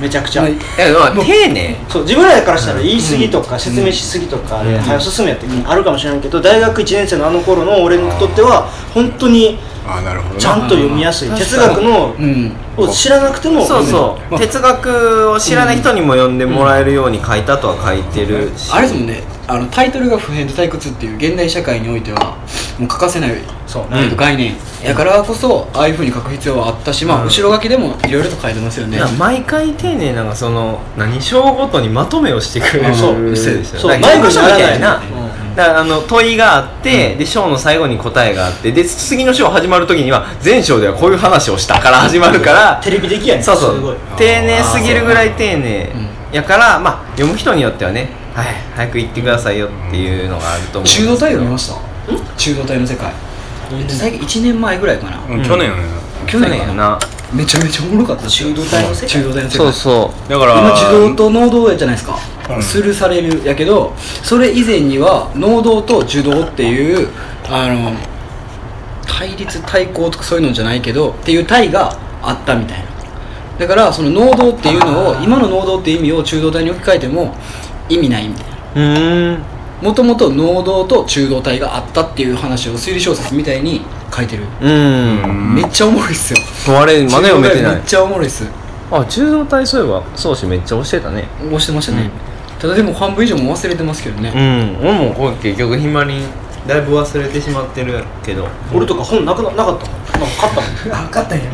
[0.00, 0.52] めちゃくちゃ、はい。
[0.52, 1.74] いやまあ丁寧。
[1.88, 10.40] そう自分らからしたら言い過ぎとか説明しすぎとかで早進めやってあるかもしれないけど大学1年生のあの頃の俺にとっては本当にあなるほどな。
[10.40, 11.30] ちゃんと読みやすい。
[11.30, 14.38] 哲学のうんを知らなくてもそうそう。
[14.38, 18.70] 哲学を知らない人にも読んでもらえるように書いたとは書いてるし。
[18.72, 22.36] あれですもんねあのタイトルが普遍と退屈っていう現代社会においては
[22.78, 23.30] もう欠かせない
[23.66, 24.54] そうえっと概念
[24.84, 29.00] だからこそああいうふうに書く必要はあったし、まあ、後ろ書きでもいろいろと書いてますよね。
[29.18, 33.30] 毎回丁寧なんかその何章ごとにまとめをしてくれるそう。
[33.30, 33.90] ですよそう。
[33.90, 35.02] だから教科書みたいな。
[35.56, 43.94] だからあの問いがあって、で章の最後に答えがあってで次の章始まる時には前章ではこういう話をしたから始まるからテレビ的やねそうそすごい。
[43.94, 45.90] う丁寧すぎるぐらい丁寧
[46.30, 51.16] やからまあ読む人によってはねはい早く行ってくださいよっていうのがあると思うんですけど。
[51.16, 51.80] 中道体を見ました？
[52.36, 53.12] 中道体の世界。
[53.72, 55.42] えっと最近1年前ぐらいかな、うん。
[55.42, 55.82] 去年やね。
[56.26, 56.98] 去年やな。
[57.32, 58.50] めちゃめちゃおもろかったですよ。
[58.50, 59.08] 中道体の世界？
[59.08, 59.58] 中道体の世界。
[59.58, 62.18] そうそだから今自動と能動じゃないですか、
[62.54, 62.62] うん。
[62.62, 67.08] スルーされるやけどそれ以前には能動と受動っていう
[67.48, 67.92] あの
[69.06, 72.86] 対立対抗とかそういうのじゃないけどっていう体があったみたいな。
[73.58, 77.34] だからその能動っていうのを今の能動っていう意味を中動体に置き換えても
[77.88, 78.46] 意味ないみたい
[78.82, 79.38] な。
[79.82, 83.82] もともと能動と中動体があったっていう話を推理小説みたいに
[84.14, 85.54] 書いてる、うん。
[85.54, 86.40] めっちゃおもろいっすよ。
[86.80, 88.44] あれまだ読めてないめっちゃおもろいっす。
[88.90, 91.28] あ中道体そういえば宗師めっちゃ教えたね。
[91.46, 92.10] 押してましたね、
[92.58, 94.32] ただでも半分以上も忘れてますけどね、
[94.80, 94.88] うん。
[94.88, 96.22] 俺もこれ結局暇に
[96.66, 98.48] だいぶ忘れてしまってるけど。
[98.72, 100.00] 俺とか本なくななかったもん。
[100.20, 101.44] なんか買ったもんあ勝ったんや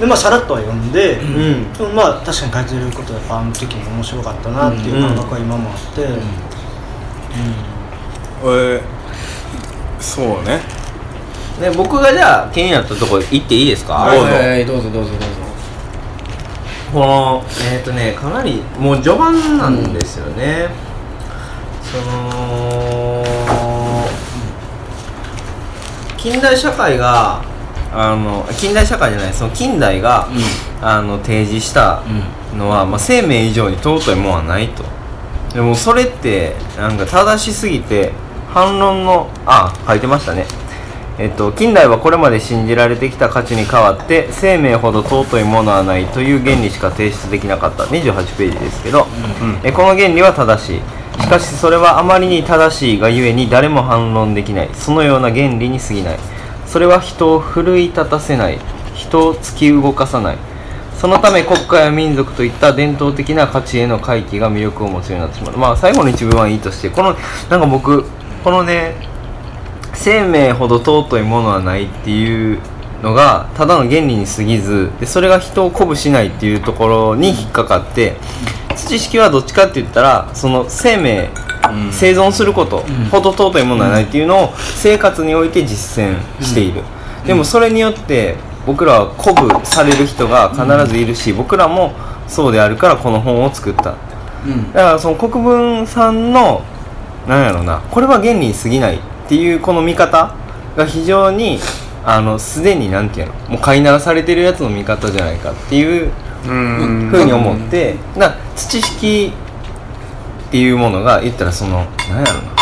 [0.00, 1.72] でまあさらっとは読んで、ん。
[1.74, 6.08] でもまあ確かに書いてることはやっぱあの時に面白かったなっていう感覚は今もあって、
[8.46, 8.82] え
[10.00, 10.62] そうね。
[11.60, 15.26] で僕がじゃあ気になったところ行っていいですか、はいはいはいどうぞどうぞどうぞ。
[16.90, 20.70] このえっ、とねかなりもう序盤なんですよね、
[21.82, 23.22] その
[26.16, 27.49] 近代社会が
[27.92, 30.28] あの近代社会じゃないその近代が、
[30.80, 32.02] あの提示した
[32.56, 34.84] のは、まあ、生命以上に尊いものはないと。
[35.54, 38.12] でもそれってなんか正しすぎて
[38.50, 40.46] 反論のあ書いてましたね。
[41.18, 47.84] えっと、近代はこれまで信じられてきた価値に代わって生命ほど尊いものはないという原理しか提出できなかった。
[47.84, 49.06] 28ページですけど、
[49.62, 50.80] えこの原理は正しい。
[51.20, 54.70] しかしそれはあまりに正しいがゆえに誰も反論できない。
[54.72, 56.18] そのような原理に過ぎない
[56.70, 58.60] それは人を奮い立たせない。
[58.94, 60.38] 人を突き動かさない。
[60.96, 65.56] そのため国家や民族といった伝統的な価値への回帰が魅力を持つようになってしまう。
[65.56, 67.16] まあ最後の一文はいいとしてこの
[67.48, 68.04] なんか僕
[68.44, 68.94] このね
[69.94, 72.60] 生命ほど尊いものはないっていう
[73.02, 78.16] のがただの原理に過ぎずでそれが人を鼓舞しないっていうところに引っかかって
[78.76, 81.30] 土式はどっちかって言ったらその生命、
[81.92, 86.82] 生存することほど尊いものはないっていうのを生活において実践している、
[87.26, 91.92] でもそれによって僕らは鼓舞される人が必ずいるし、僕らも
[92.28, 93.94] そうであるからこの本を作った
[94.46, 94.72] うん。
[94.72, 96.62] だからその国分さんの
[97.26, 100.34] なんやろなこれは原理に過ぎないっていうこの見方
[100.76, 101.58] が非常に
[102.04, 106.10] あのすでになんていうのもう飼いならされてるやつの見方じゃないかっていう
[106.46, 107.08] うん。
[107.10, 109.32] ふうに思ってな土式
[110.50, 112.56] っていうものが言ったらそのなんやろな。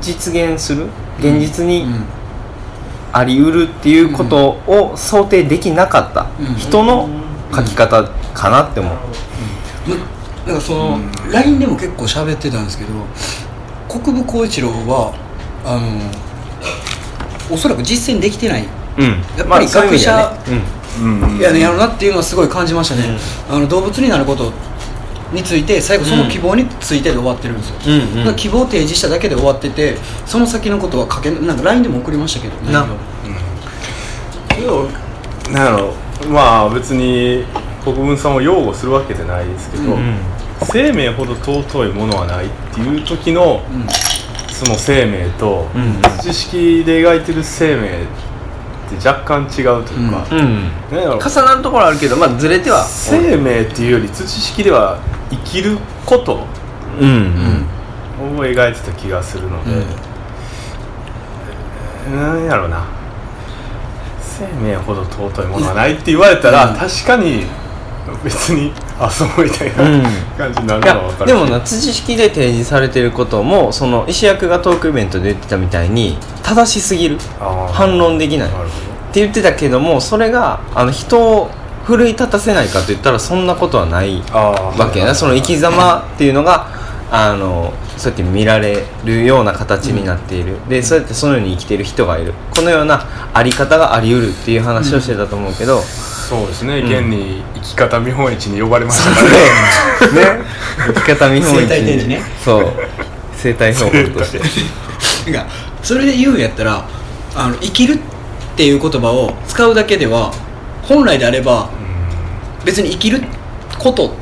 [0.00, 0.86] 実現する？
[1.18, 1.84] 現実に
[3.12, 6.54] あり得るっていうことを想定できなかったうん。
[6.54, 7.08] 人の
[7.52, 8.92] 書き方かなって思う。
[9.88, 11.32] まなんかその、うん。
[11.32, 12.92] LINE でも結構喋ってたんですけど
[13.88, 15.12] 国分光一郎は
[15.64, 18.68] あのおそらく実践できてない。
[18.96, 19.22] うん。
[19.36, 19.98] やっぱり学ね
[21.00, 21.38] うん。
[21.38, 23.18] いやねやろなっていうのはすごい感じましたね、
[23.50, 24.52] あの動物になること
[25.32, 32.72] について最後その希望についてで終わってるんですよ、うんうん希望を提示しただけで終わっててその先のことは書けなんか LINE でも送りましたけどね。
[32.72, 32.86] な。
[34.48, 34.88] けど
[35.50, 35.94] なんやろ
[36.28, 37.44] まあ別に
[37.84, 40.16] 国分さんを擁護するわけじゃないですけど、うん
[40.64, 43.86] 生命ほど尊いものはないっていう時の、うん。
[44.52, 46.00] その生命と、うん。
[46.22, 48.06] 知識で描いてる生命
[48.98, 50.70] って若干違うというか、うん。
[50.90, 52.84] 重なるところあるけどまあずれては。
[52.84, 54.98] 生命っていうより知識では
[55.30, 56.46] 生きること。
[57.00, 57.08] うん。
[58.20, 58.38] うん。
[58.38, 59.84] を描いてた気がするので、
[62.14, 62.84] なんやろな。
[64.20, 66.76] 生命ほど尊いものはないって言われたら、うん。
[66.76, 67.44] 確かに
[68.24, 70.02] 別にあそうみたいうん。
[70.02, 77.18] な感じになるのは分かるでもな知識で提示されてることもその石役がトークイベントで言ってたみたいに正しすぎる。
[77.72, 78.50] 反論できない
[79.12, 81.50] って言ってたけどもそれがあの人を
[81.84, 85.14] 奮い立たせないかと言ったらそんなことはないわけやな。
[85.14, 86.68] その生き様っていうのが
[87.10, 92.32] あのそうやって見られるような形になっている、でそうやってそのように生きている人がいる。
[92.56, 96.84] このようなあり方があり得るっていう話をしてたと思うけど、そうですね、ん。
[96.86, 100.36] 現に生き方見本市に呼ばれましたから。
[100.36, 100.38] ね。
[100.38, 100.44] ね。
[100.86, 102.22] 生き方見本市生態展示ね。
[102.42, 102.72] そう。
[103.34, 104.40] 生態標本として。
[105.82, 106.84] それで言うんやったら
[107.34, 108.11] あの生きるって
[108.66, 110.32] いう言葉を使うだけでは
[110.82, 111.70] 本来であれば
[112.64, 113.22] 別に生きる
[113.78, 114.14] こと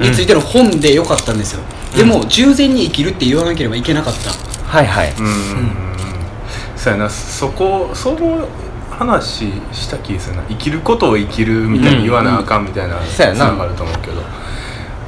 [0.00, 1.62] についての本でよかったんですよ、
[1.96, 4.30] でも従前に生きるって言わなければいけなかった。
[4.30, 5.12] はいはい。
[5.12, 5.26] うん。
[5.26, 5.84] うん
[6.76, 7.08] そうやな。
[7.08, 8.48] そこその
[8.90, 10.42] 話した気がするな。
[10.48, 13.46] 生きることを生きるみたいに言わなあかんみたいなそうやな。
[13.46, 14.22] つながると思うけど、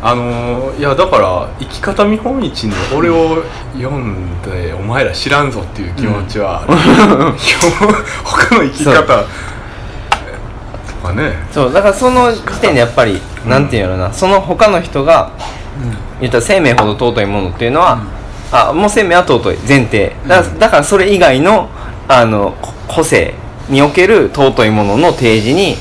[0.02, 3.42] あのーいやだから生き方見本市に俺を
[3.74, 6.74] 読んでお前ら知らんぞっていう気持ちはある、
[8.24, 9.06] 他の生き方と
[11.02, 11.32] かね。
[11.50, 15.30] そうだからその時点でやっぱり、なんていうのなその他の人が、
[16.20, 17.98] 言ったら生命ほど尊いものっていうのは、
[18.52, 20.14] あもう生命は尊い前提。
[20.26, 21.68] だ,、だからそれ以外の
[22.08, 23.34] あのこ個性
[23.68, 25.76] における尊いものの提示に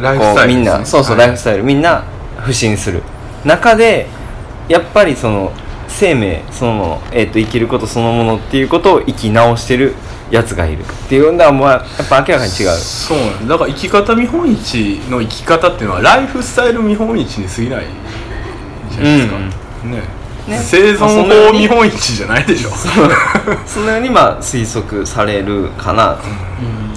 [0.00, 1.26] ライフスタイルみんなそうそう、はい。
[1.26, 2.04] ライフスタイルみんな
[2.38, 3.02] 不信する
[3.44, 4.06] 中で
[4.68, 5.52] やっぱりその
[5.88, 9.94] 生命そのもの、えー、と生きることそのものっていうことを生き直してる
[10.30, 12.70] やつがいるっていうのはもうやっぱ明らかに違う。
[12.78, 17.86] そうなんだから生き方見本市の生き方っていうのはライフスタイル見本市に過ぎない
[18.90, 20.20] じゃないですか、ね。
[20.48, 20.58] ね。
[20.58, 22.70] 生存法見本市じゃないでしょ。
[23.66, 26.22] そのようにまあ推測されるかなと、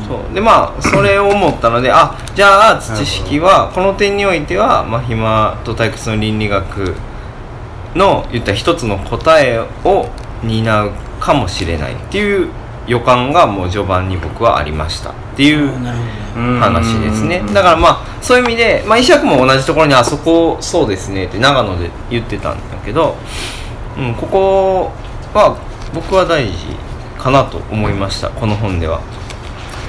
[0.08, 0.34] そう。
[0.34, 6.96] でまあそれを思ったのであじゃあ知識はこの点においては、まあ、暇と退屈の倫理学
[7.96, 10.10] の言った一つの答えを
[10.44, 12.50] 担うかもしれないっていう
[12.88, 15.12] 予感がもう序盤に僕はありました。
[15.12, 15.70] っていう
[16.60, 17.42] 話ですね。
[17.54, 23.16] だからまあそういう意味で、まあ、石役も同じところにあそこそうですねって長野で言ってたんだけど、
[23.98, 24.92] うん、ここ
[25.34, 25.58] は
[25.94, 26.54] 僕は大事
[27.18, 28.30] かなと思いました。
[28.30, 29.02] この本では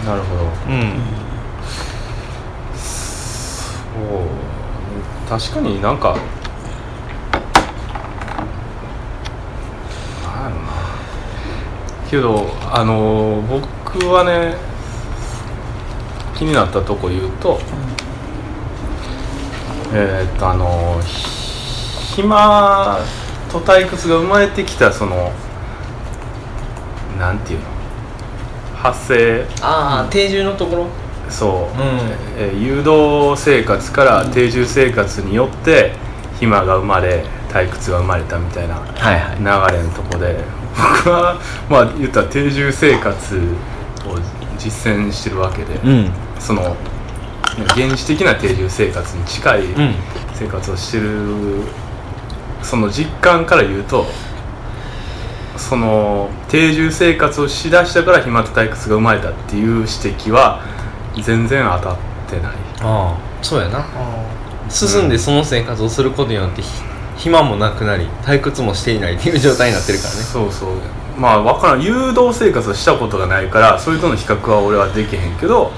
[0.04, 0.42] なるほど。
[0.68, 1.00] うん。
[2.76, 5.28] そう。
[5.28, 6.14] 確かになんかな
[10.40, 10.72] んやろな。
[12.10, 14.56] けどあの僕はね
[16.36, 17.58] 気になったとこ言うと、
[19.94, 22.98] えーっとあのひ暇
[23.50, 25.32] と退屈が生まれてきたその
[27.18, 27.73] なんていうの？
[28.84, 29.44] 発生。
[29.60, 30.86] ああ定住のところ？
[31.30, 31.88] そう、うん。
[32.38, 35.92] えー誘導生活から定住生活によって
[36.38, 39.72] 暇が生まれ退屈が生まれたみたいなはいはい。
[39.72, 40.36] 流れのとこで。
[40.76, 41.38] 僕は
[41.70, 44.18] まあ言ったら定住生活を
[44.58, 46.10] 実践してるわけで、うん。
[46.38, 46.76] その
[47.76, 49.94] 原始的な定住生活に近いうん。
[50.34, 51.06] 生活をしてる
[52.62, 54.04] その実感から言うと
[55.68, 60.62] その定住生活をしだしたから暇と退屈が生まれたっていう指摘は
[61.22, 61.96] 全然当たっ
[62.28, 62.52] てない。
[62.82, 63.86] ああそうやな。
[64.68, 66.68] 進んでその生活をすることによってひ
[67.16, 70.20] 暇もなくなり退屈もしていないっていう状態になってるからね。
[70.20, 70.70] そうそう。
[71.16, 71.82] まあ分からん。
[71.82, 75.72] 誘導生活をしたことがないからそれとの比較は俺はできへんけど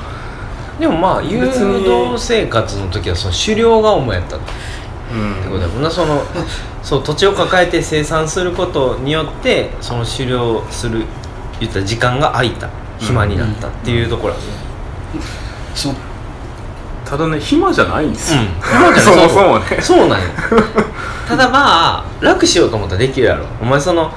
[0.80, 4.38] でもまあ誘導生活の時はその狩猟が主やった
[5.16, 5.52] ってうん。
[5.52, 6.22] ことだもんなその
[6.82, 11.04] そう土地を抱えて生産することによってその狩猟する
[11.60, 12.68] 言ったら時間が空いた。
[12.98, 14.32] 暇になったっていうところ。
[14.34, 14.44] だね
[15.74, 15.94] その
[17.04, 18.12] ただね暇じゃないん。
[18.12, 19.80] ですよ、暇じゃないそもそもね。
[19.82, 20.26] そうなんよ。
[21.28, 23.44] ただまあ楽しようと思ったらできるやろ。
[23.60, 24.12] お前その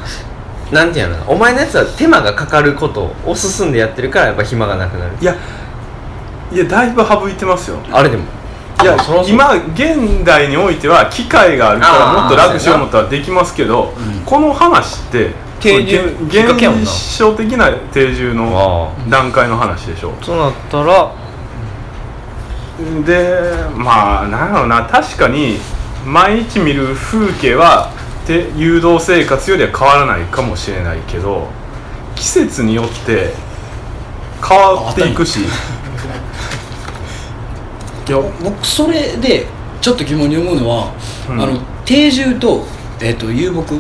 [0.72, 5.12] なんていうのお前のやつは手間がかかることを進んでやってるからやっぱ暇がなくなる。
[5.20, 5.36] いや
[6.52, 7.78] いやだいぶ省いてますよ。
[7.92, 8.24] あれでも
[8.82, 13.94] いや今現代においては機械があるからもっと楽しようと思ったらできますけど
[14.26, 20.14] この話って定住現象的な定住の段階の話でしょ。
[20.22, 21.14] そうなったら
[23.06, 25.58] でまあなんやろうな確かに
[26.06, 27.92] 毎日見る風景は
[28.26, 31.48] て誘導生活よりは変わらないかもしれないけど
[32.16, 33.34] 季節によって
[34.48, 35.40] 変わっていくし
[38.10, 39.46] いや僕それで
[39.82, 40.94] ちょっと疑問に思うのは、
[41.30, 41.42] うん。
[41.42, 42.66] あの定住と,、
[43.02, 43.76] えっと遊牧。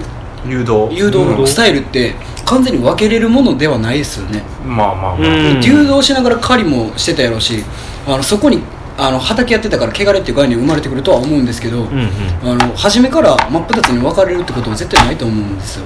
[0.46, 0.88] 誘導。
[0.92, 2.14] 誘導のスタイルって
[2.46, 5.62] 完全に分けれるものではないですよね、まあまあまあ、うん。
[5.62, 7.64] 誘導しながら狩りもしてたやろうし
[8.08, 8.62] あのそこに
[8.98, 12.10] あの畑やってたから汚れっていう概念生まれてくるとは思うんですけど、うんうん。
[12.44, 15.86] あの初めから真っ二つに分かれるってことは絶対ないと思うんですよ。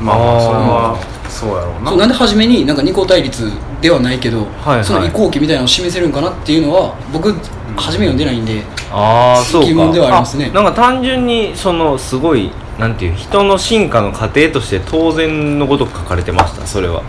[0.00, 1.90] まあまあそれあはそうやろうな。
[1.90, 4.84] そうなんで初めになんか二項対立ではないけど、はいはい。
[4.84, 7.34] その移行期みたいなのを示せるんかなっていうのは僕
[7.78, 9.68] 初め読んでないんで、ああそうか。
[9.68, 10.50] 疑問ではありますね。
[10.50, 17.02] なんか単純にそのすごいなんていう人の進化の過程として当然のごとく書かれてましたそれは。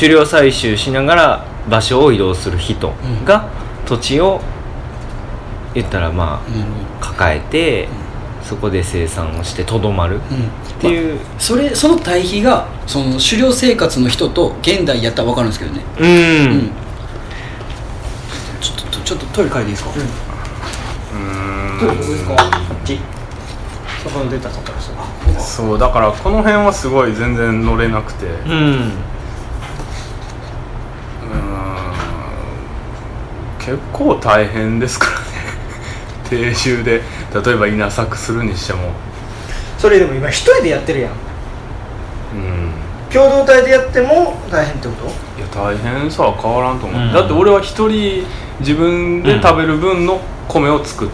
[0.00, 2.92] 狩猟採集しながら場所を移動する人
[3.24, 3.48] が
[3.86, 4.40] 土地を
[5.74, 6.42] 言ったらま
[7.00, 7.88] あ抱えて
[8.42, 10.50] そこで生産をしてとどまるど、うん、っ
[10.80, 11.20] ていう。
[11.38, 15.82] それその対比がその狩猟生活の人と現代やったら分かるんですけどね。
[15.98, 16.70] うん、うん
[19.08, 20.04] ちょっとトイレ借りていいですか、
[21.14, 21.86] うーん。
[21.86, 22.34] どうですか？
[22.34, 22.40] こ
[22.74, 23.00] っち。
[24.02, 25.78] そこの出たところですかそう。
[25.78, 28.26] だからこの辺はすごい全然乗れなくて。
[28.26, 28.52] ううん。
[28.52, 28.92] ーん。
[33.58, 35.26] 結構大変ですからね。
[36.28, 37.00] 定住で。
[37.44, 38.90] 例えば稲作するにしても。
[39.78, 41.12] それでも今一人でやってるやん
[43.12, 45.06] 共同体でやっても大変ってこと？
[45.06, 47.12] いや大変さは変わらんと思う、うん。
[47.12, 48.26] だって俺は一人
[48.60, 51.08] 自分で食べる分の米を作っ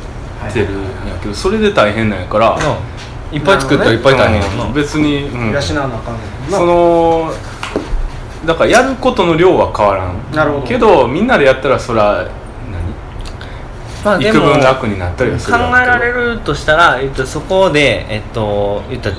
[0.53, 2.59] てるんやけどそれで大変なんやから、
[3.33, 4.75] いっぱい作ったらいっぱい大変やんな、うん。
[4.75, 5.51] 別に、うん。
[5.51, 6.15] 養わなあかん。
[6.15, 7.33] ねんなその
[8.47, 10.31] だからやることの量は変わらん。
[10.33, 10.67] なるほど。
[10.67, 12.29] けどみんなでやったらそら
[14.05, 19.17] まあ何幾分楽になったりはす考るえられるとしたら、えっと、そこで、えっと、言ったら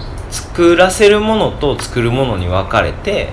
[0.56, 3.28] 作らせるものと作るものに分かれて、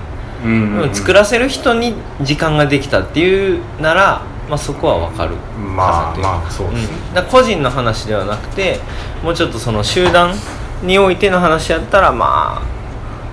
[0.44, 0.94] うんうんうん。
[0.94, 5.36] 作らせる人に時間ができたっていうなら、まあ、そこは分かる。
[5.56, 8.80] まあまあそうですね、うん、個人の話ではなくて
[9.22, 10.34] もうちょっとその集団
[10.82, 12.62] においての話やったらまあ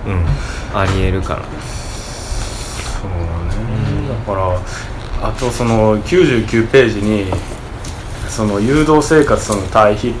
[0.06, 0.24] うん。
[0.72, 4.32] ありえるかなそうね、だか
[5.20, 7.26] らあとその99ページに
[8.28, 10.14] その誘導生活との対比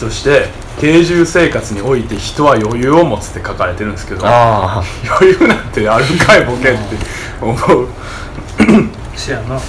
[0.00, 0.46] として
[0.80, 4.82] 定住生活において人は余裕を持つって書かれてるんですけどあ
[5.20, 6.78] 余裕なんてあるかいボケって
[7.40, 7.88] 思う。
[9.16, 9.60] せやな。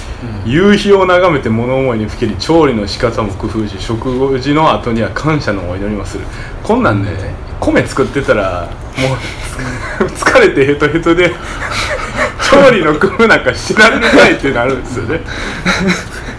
[0.46, 6.24] 夕日を眺めて物思いにふけり調理の仕方も工夫し食事の後には感謝のお祈りもする。
[6.62, 7.10] こんなんね
[7.58, 11.30] 米作ってたらもう 疲れてヘトヘトで
[12.50, 15.20] 調理の工夫なんかしられないってなるんですよね。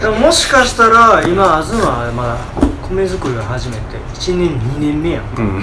[0.00, 2.24] でももしかしたら今東はま
[2.60, 2.61] だ
[2.94, 5.62] 米作りを始めて1年2年目やんうん。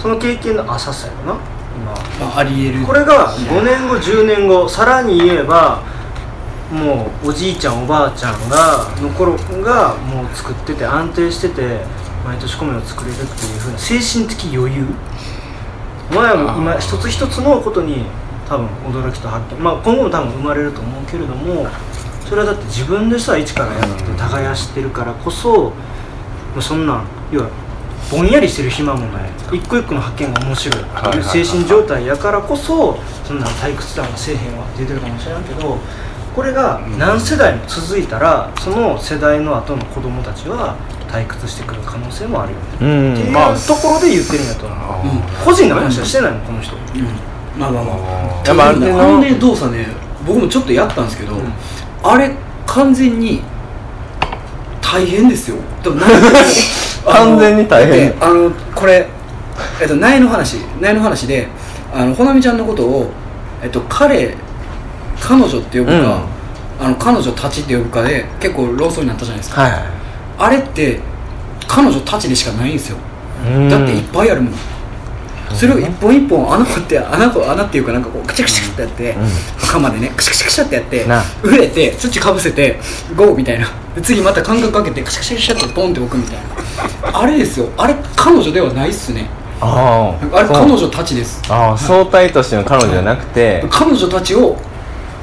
[0.00, 1.40] その経験の浅さやろな。
[1.76, 2.26] 今。
[2.26, 2.84] まあ、ありえる。
[2.84, 5.82] これが5年後10年後さらに言えば
[6.70, 11.80] もうおじいちゃんおばあちゃんがの頃がもう作ってて安定してて
[12.24, 14.86] 毎年米を作れるっていう風な精神的余裕。
[16.10, 18.04] お前はもう今一つ一つのことに
[18.48, 19.62] 多分驚きと発見。
[19.62, 21.66] まあ今後も多分生まれると思うけれども
[22.28, 25.72] それはだって自分でさ一からやって耕してるからこそも
[26.58, 27.50] うそんなん要は
[28.10, 29.28] ぼんやりしてる暇もない。
[29.52, 30.82] 一個一個の発見が面白い。
[30.82, 35.78] っていう精神状態やからこそそんな退屈だなせえへんわって出てるかもしれんけど
[36.34, 40.76] これが何世代も続いたらその世代の後の子供たちは
[41.08, 42.64] 退屈してくる可能性もあるよね。
[42.80, 43.14] うん。
[43.14, 44.78] っていうまあところで言ってるんやと思う。
[44.78, 46.76] あ個人の話はしてないもんこの人。
[46.76, 47.60] うん。
[47.60, 48.44] まあまあまあ。
[48.44, 49.86] ーやっぱある程度あのね動作ね
[50.26, 51.52] 僕もちょっとやったんですけど、ん
[52.02, 52.30] あれ
[52.66, 53.42] 完全に
[54.80, 55.56] 大変ですよ。
[55.82, 55.96] でも
[57.06, 58.14] 完全に大変。
[58.20, 59.06] あのこれ
[59.80, 61.48] えっと苗の話苗の話で
[61.94, 63.10] あのほなみちゃんのことを
[63.62, 64.34] えっと彼
[65.20, 66.22] 彼女って呼ぶか、
[66.80, 69.72] あの彼女たちって呼ぶかで結構論争になったじゃないですか、はい。
[70.38, 71.00] あれって
[71.66, 72.96] 彼女たちでしかないんですよ。
[73.46, 73.68] うん。
[73.68, 74.52] だっていっぱいあるもん、
[75.54, 79.16] それを一本一本穴掘って穴こ穴っていうかなんかこうカチャカチャってやって、
[79.70, 82.78] 鎌でねカシャカシャカシャってやってな植えて土かぶせて
[83.16, 83.66] ゴーみたいな。
[83.94, 86.36] で次また間隔かけてカシャカシャカシャってポンって置くみたい
[87.02, 87.20] な。
[87.20, 87.68] あれですよ。
[87.76, 89.26] あれ彼女ではないっすね。
[89.60, 90.36] ああ。
[90.36, 91.42] あれ彼女たちです。
[91.50, 94.56] ああ相対としての彼女じゃなくて、彼女たちを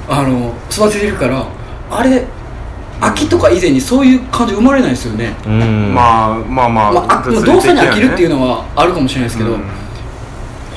[0.09, 1.45] あの育ててるから
[1.89, 2.25] あれ
[3.01, 5.93] 秋とか以前にそういう感じ生まれないですよね、うん。
[5.93, 9.84] まあまあまあ、まあ、動作に飽きるっていうののはあるかもしれないですけど、うん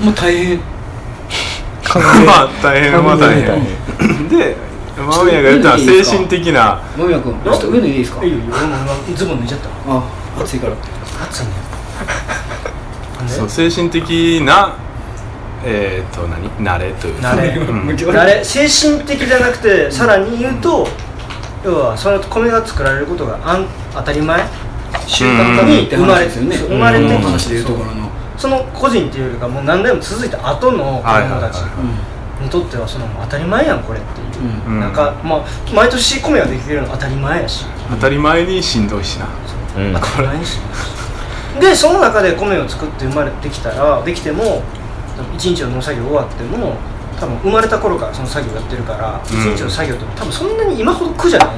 [0.01, 0.59] もう大変。
[0.59, 0.62] ま
[2.42, 3.53] あ大変は大考
[3.99, 4.28] 変。
[4.28, 4.57] で
[4.96, 6.80] 間宮が言ったのは精神的な。
[6.96, 8.24] 間宮君ちょっと上脱いでいいですか？
[8.24, 8.38] いいよ
[9.16, 9.68] ズボン脱いじゃった。
[9.86, 10.03] あ
[10.40, 10.72] 暑いから。
[11.22, 11.53] 暑いね。
[13.26, 14.76] そう精神的な
[15.64, 16.49] えっ、と何？
[16.51, 17.30] 慣れというか。
[17.30, 17.49] 慣れ。
[17.57, 18.18] うん。
[18.18, 20.86] あれ精神的じゃなくてさらに言うと
[21.64, 24.44] 要はその米が作られることがあん当たり前。
[25.07, 28.08] 習慣化にって話ですよね生まれて生まれて話でいうところの
[28.39, 31.59] その個人っていうよりかもう何代も続いた後の子供たち
[32.41, 34.74] にとってはその当たり前やんこれっていう、うん。
[34.74, 34.80] うん。
[34.80, 37.66] なんかまあ毎年米ができてるの当たり前やし。
[37.91, 39.26] 当たり前にしんどいしな。
[39.76, 39.93] うん。
[39.93, 40.59] 当たり前にし
[41.61, 44.62] でその中で米を作って生まれてきたらできても
[45.34, 46.76] 一日の農作業終わっても
[47.18, 49.57] 多分生まれた頃からその作業やってるから一、うん。
[49.57, 51.47] 日の作業って多分そんなに今ほど苦じゃない